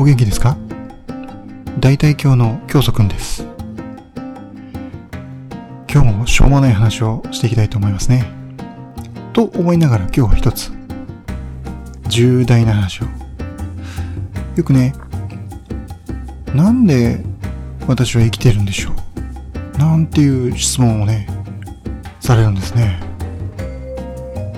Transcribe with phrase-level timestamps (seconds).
[0.00, 0.56] お元気ですか？
[1.78, 3.46] 大体今日の教祖くんです。
[5.92, 8.24] 今日もしょうもない話をしていきたいと思いますね。
[9.34, 10.72] と思いながら今日は一つ、
[12.08, 13.04] 重大な話を。
[14.56, 14.94] よくね、
[16.54, 17.22] なんで
[17.86, 18.92] 私は生きてるんでしょ
[19.74, 19.78] う？
[19.78, 21.26] なんていう質問をね、
[22.20, 22.98] されるんですね。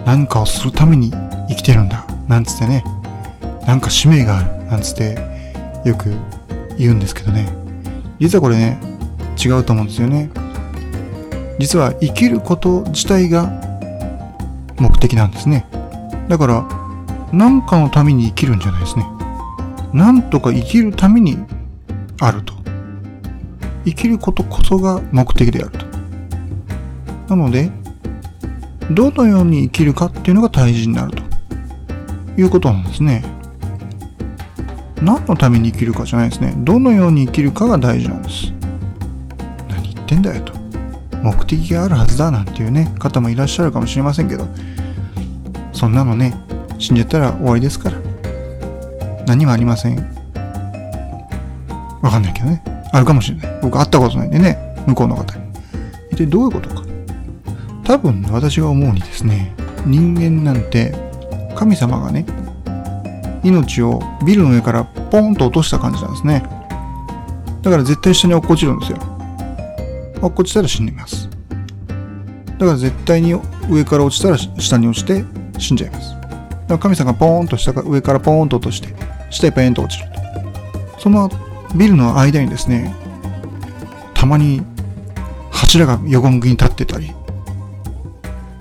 [0.06, 1.10] 何かをするために
[1.48, 2.06] 生きてるんだ。
[2.28, 2.84] なんつってね。
[3.66, 4.62] なんか使命がある。
[4.66, 5.31] なんつって
[5.84, 6.12] よく
[6.78, 7.48] 言うんですけどね。
[8.18, 8.78] 実はこれね、
[9.42, 10.30] 違うと思うんですよね。
[11.58, 13.50] 実は生きること自体が
[14.78, 15.66] 目的なんですね。
[16.28, 16.66] だから、
[17.32, 19.06] 何かのために生きるんじゃないですね。
[19.92, 21.38] なんとか生きるために
[22.20, 22.54] あると。
[23.84, 25.86] 生きることこそが目的であると。
[27.28, 27.70] なので、
[28.90, 31.22] どのように生きるかっていうのが大事になると
[32.40, 33.24] いうことなんですね。
[35.02, 36.54] 何のために生きるかじゃないですね。
[36.58, 38.52] どのように生きるかが大事なんです。
[39.68, 40.52] 何言ってんだよと。
[41.22, 44.46] 目的があるはずだなんていうね、方もいらっしゃるかもしれませんけど、
[45.72, 46.34] そんなのね、
[46.78, 47.98] 死んじゃったら終わりですから。
[49.26, 49.96] 何もありません。
[52.00, 52.62] わかんないけどね。
[52.92, 53.58] あるかもしれない。
[53.62, 55.42] 僕会ったことないんでね、向こうの方に。
[56.12, 56.82] 一体どういうことか。
[57.84, 59.52] 多分私が思うにですね、
[59.84, 60.94] 人間なんて
[61.56, 62.24] 神様がね、
[63.42, 66.42] 命をビルの上からポーンと落とした感じなんですね。
[67.62, 68.98] だから絶対下に落っこちるんですよ。
[70.20, 71.28] 落っこちたら死にます。
[72.46, 73.34] だから絶対に
[73.68, 75.24] 上から落ちたら下に落ちて
[75.58, 76.14] 死んじゃいます。
[76.14, 76.26] だか
[76.68, 78.94] ら神様がポーンと下か上からポーンと落として、
[79.30, 80.08] 下へペーンと落ちる
[80.94, 81.00] と。
[81.00, 81.30] その
[81.74, 82.94] ビルの間にですね、
[84.14, 84.62] たまに
[85.50, 87.12] 柱が横向きに立ってたり、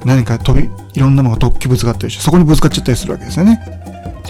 [0.06, 3.81] 何か飛び、いろんなものが突起物があったりして、そこにぶつかっちゃったりするわけですよね。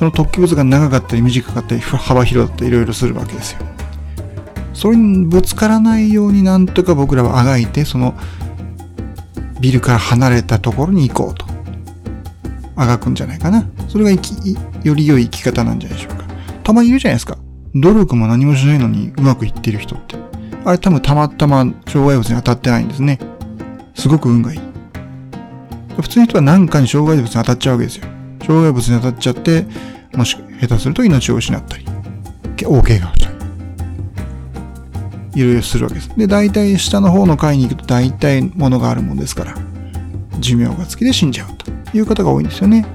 [0.01, 3.59] その突起物が長かったり短かったり、幅広だったりいろいろするわけですよ。
[4.73, 8.15] それにぶつからないようになんとか僕らはあがいて、その
[9.59, 11.45] ビルから離れたところに行こうと。
[12.75, 13.63] あがくんじゃないかな。
[13.89, 16.23] それが、より良い生き方なんじゃないでしょうか。
[16.63, 17.37] たまにいるじゃないですか。
[17.75, 20.15] 努力も何もしないのにうまくいってる人って。
[20.65, 23.19] あれ多分たまたま障害物に当たってないんですね。
[23.93, 24.59] すごく運がいい。
[26.01, 28.10] 普通の人は何かに障害物に当たっちゃうわけですよ。
[28.45, 29.65] 障害物に当たっちゃって、
[30.13, 31.85] もし下手すると命を失ったり、
[32.65, 33.35] 大怪我をしたり、
[35.41, 36.09] いろいろするわけです。
[36.17, 39.55] で、大体下の方の階に行くと大体物があるもんですから、
[40.39, 42.85] 寿命が尽きて死んじゃうという方が多いんですよね。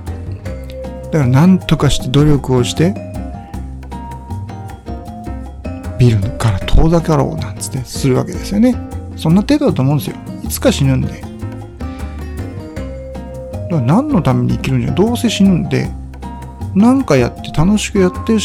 [1.07, 2.95] だから何とかして努力をして、
[5.99, 8.77] ビルから遠ざかろうなんつってするわけですよね。
[9.17, 10.17] そんな程度だと思うんですよ。
[10.45, 11.25] いつか死ぬんで。
[13.69, 15.91] だから何のために生きるんじゃどうせ死ぬんで、
[16.75, 18.37] 何かやって楽しくやって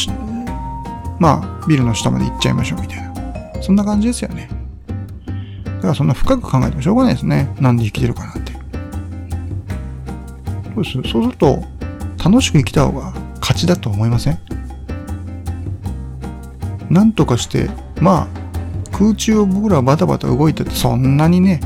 [1.20, 3.14] まあ、ビルの下まで行っちゃいましょうみたいな。
[3.62, 4.50] そんな感じですよね。
[5.66, 7.56] だからそんな深く考えてもしょうがないですね。
[7.59, 8.54] なんで生きてるかなんて。
[10.74, 11.12] そうです。
[11.12, 11.64] そうすると、
[12.24, 14.40] 楽しく生きた方が勝ちだと思いません？
[16.90, 18.28] なんとかして、まあ、
[18.92, 21.59] 空中を僕らはバタバタ動いてて、そんなにね、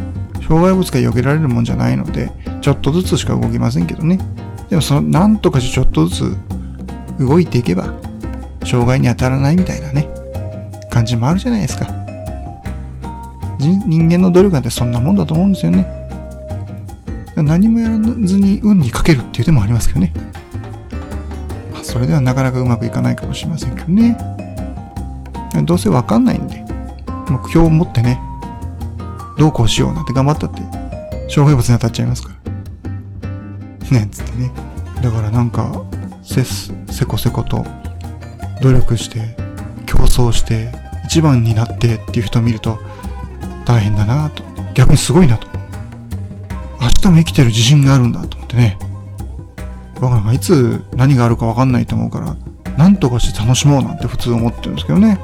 [0.48, 2.32] 障害物が避けられるもんじゃないので、
[2.66, 4.18] ちょっとずつしか動きませんけどね。
[4.72, 6.38] でもその、なんとかしてちょっとずつ
[7.20, 7.94] 動いていけば、
[8.66, 10.10] 障害に当たらないみたいなね、
[10.90, 11.86] 感じもあるじゃないですか。
[13.60, 15.86] 人間の努力なんてそんなもんだと思うんですよね。
[17.36, 20.12] 何もやらずに運にかけるっていう手もありますけどね。
[21.72, 24.18] まあ、それではなかなかうまくいかないかもしれませんけどね。
[25.66, 26.66] どうせわかんないんで、
[27.30, 28.20] 目標を持ってね、
[29.38, 30.64] どうこうしようなんて頑張ったって、
[31.30, 32.35] 障害物に当たっちゃいますから。
[33.94, 34.52] ねつってね。
[35.02, 35.84] だからなんか、
[36.24, 37.66] せす、せこせこと、
[38.62, 39.36] 努力して、
[39.86, 40.72] 競争して、
[41.06, 42.80] 一番になってっていう人を見ると、
[43.66, 44.44] 大変だなと。
[44.74, 45.48] 逆にすごいなと。
[46.82, 48.78] 明日も生きてる自信があるんだと思ってね。
[49.96, 52.36] 僕なんかいつ何があるかわかんないと思うから、
[52.78, 55.20] なんとかして楽しもうなんて普通思ってるんですけどね。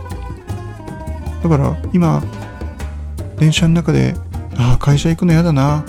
[1.43, 2.21] だから今、
[3.37, 4.15] 電車の中で、
[4.57, 5.83] ああ、会社行くの嫌だな、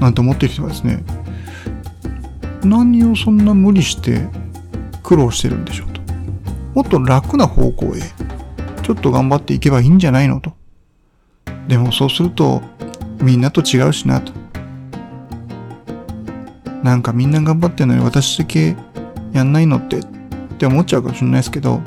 [0.00, 1.02] なんて思ってる人はですね、
[2.64, 4.28] 何をそんな無理して
[5.02, 6.00] 苦労してるんでしょうと。
[6.74, 8.00] もっと楽な方向へ、
[8.82, 10.52] ちょっと頑張っていけばいいんじゃないのと。
[11.66, 12.62] でもそうすると、
[13.20, 14.32] みんなと違うしなと。
[16.82, 18.76] なんかみんな頑張ってるのに私だけ
[19.32, 20.04] やんないのってっ
[20.58, 21.80] て思っちゃうかもしれないですけど、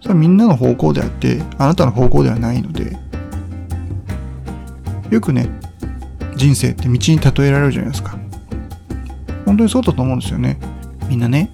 [0.00, 2.96] それはみんなの方向であって、あなたの方向ではないので、
[5.10, 5.48] よくね、
[6.36, 8.21] 人生って道に例えられるじゃないですか。
[9.52, 10.56] 本当にそうだと思うんですよね。
[11.10, 11.50] みんなね、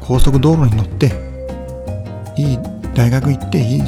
[0.00, 1.12] 高速道路に乗って、
[2.36, 2.58] いい
[2.92, 3.82] 大学行っていい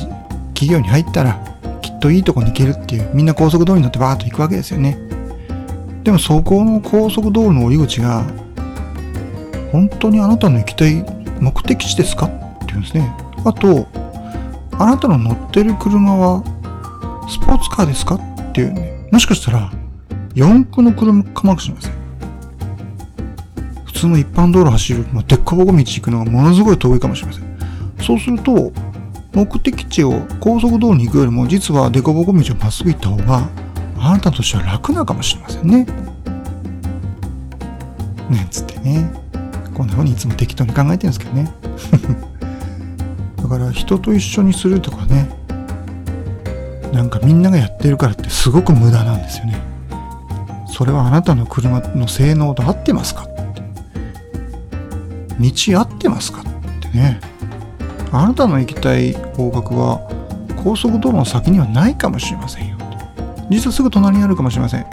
[0.55, 1.41] 企業に入ったら
[1.81, 4.97] きっといいとこに行けるっていうみんな高速道路に乗ってバーッと行くわけですよね。
[6.05, 8.25] でもそこの高速道路の降り口が
[9.73, 11.05] 本当にあなたの行きたい
[11.41, 13.13] 目的地ですかっていうんですね。
[13.45, 13.89] あと
[14.79, 16.45] あなたの乗ってる車は
[17.29, 19.09] スポーツカーですかっていうね。
[19.11, 19.73] もしかしたら
[20.33, 22.02] 四駆の車かもしれません。
[24.03, 27.45] 通の一般道路走る、まあ、でっかぼこ道行くのがものすごい遠いかもしれません
[28.03, 28.73] そうすると
[29.35, 33.49] 目的地を高速道路に行くよりも実は凸凹道をまっすぐ行った方が
[33.99, 35.87] あなたとしては楽なかもしれませんね。
[38.29, 39.09] なんつってね。
[39.75, 41.53] こんな風にいつも適当に考えてるんですけどね。
[43.41, 45.31] だから人と一緒にするとかね。
[46.93, 49.57] なんかみんながやってるからってすごく無駄なんですよね。
[50.67, 53.23] それはあなたの車の性能と合ってますか？
[53.23, 53.62] って。
[55.41, 56.45] 道合ってますかっ
[56.81, 57.21] てね。
[58.11, 60.01] あなたの行きたい方角は
[60.63, 62.77] 高速道路の先にはないかもしれませんよ。
[63.51, 64.87] 実はすぐ隣にあるかもしれません。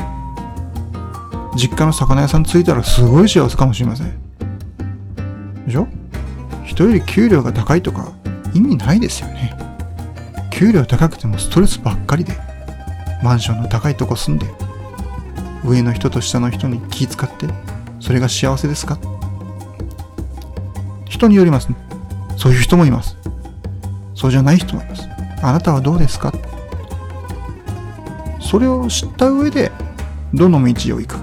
[1.55, 4.19] 実家の魚屋さん着いたらすごい幸せかもしれません。
[5.65, 5.87] でしょ？
[6.65, 8.11] 人より給料が高いとか
[8.53, 9.53] 意味ないですよね。
[10.51, 12.37] 給料高くてもストレスばっかりで、
[13.21, 14.45] マンションの高いとこ住んで、
[15.65, 17.47] 上の人と下の人に気使って、
[17.99, 18.97] それが幸せですか？
[21.19, 21.75] 人によりますね。
[22.37, 23.17] そういう人もいます。
[24.15, 25.09] そうじゃない人もいます。
[25.41, 26.31] あなたはどうですか？
[28.39, 29.69] それを知った上で、
[30.33, 31.17] どの道を行く？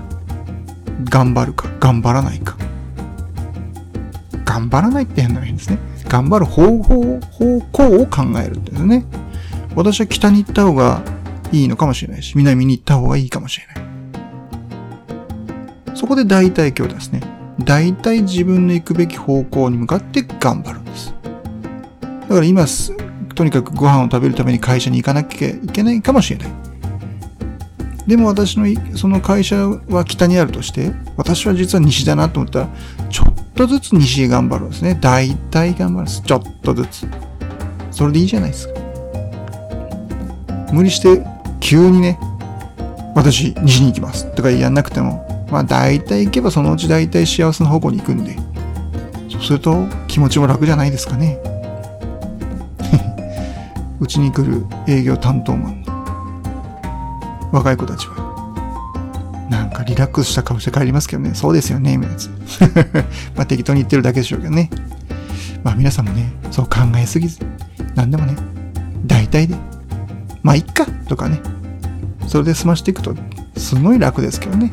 [1.04, 2.58] 頑張るか、頑張らないか？
[4.44, 5.78] 頑張らないって変な変ですね。
[6.08, 9.06] 頑張る方法、方向を考えるってですね。
[9.75, 11.02] 私は北に行った方が
[11.52, 13.76] いいのかもしれないし、南に行った方がいいかもしれない。
[15.96, 17.35] そこで大体今日ですね。
[17.61, 21.14] 大体自分の行くべき方向に向かって頑張るんです。
[22.23, 22.67] だから今、
[23.35, 26.49] とにかくご飯を食べるために会社に行かなきゃいけないかもしれない。
[28.06, 28.67] でも私の
[28.97, 32.69] その会社は北にあるとして、私は実は西だなと思ったら、
[33.11, 34.97] ちょっとずつ西へ頑張るんですね。
[35.00, 36.23] 大体頑張るんです。
[36.23, 37.06] ちょっとずつ。
[37.91, 38.75] それでいいじゃないですか。
[40.73, 41.25] 無理して
[41.58, 42.19] 急にね、
[43.14, 48.37] 私西に行きますとかやんなくても、まあ大体行けばそのうち大体幸せな方向に行くんで、
[49.31, 51.38] そうすると気持ちも楽じゃないですかね。
[54.00, 55.84] うちに来る営業担当マン
[57.52, 58.26] 若い子たちは。
[59.50, 61.34] なんかリラックスした顔して帰りますけどね。
[61.34, 63.04] そうですよね、みたいな
[63.37, 64.70] まあ適当に言ってるだけでしょうけどね。
[65.62, 67.38] まあ皆さんもね、そう考えすぎず、
[67.94, 68.34] なんでもね、
[69.06, 69.54] 大体で、
[70.43, 71.40] まあいっかとかね、
[72.26, 73.14] それで済ましていくと、
[73.56, 74.70] すごい楽ですけどね。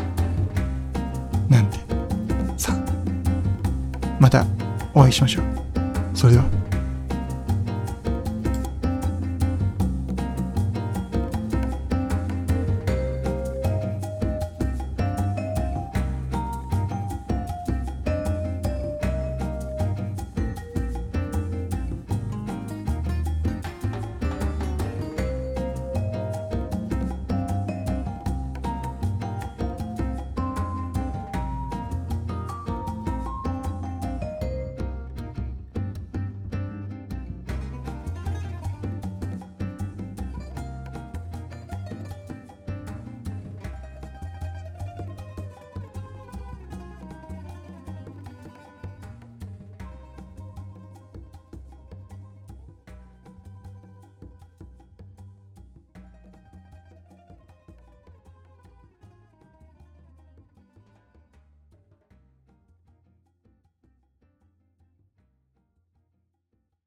[4.23, 4.45] また
[4.93, 5.43] お会いしましょう。
[6.13, 6.62] それでは。